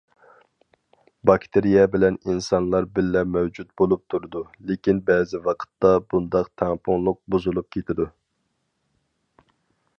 [1.29, 8.09] باكتېرىيە بىلەن ئىنسانلار بىللە مەۋجۇت بولۇپ تۇرىدۇ، لېكىن بەزى ۋاقىتتا بۇنداق تەڭپۇڭلۇق بۇزۇلۇپ كېتىدۇ.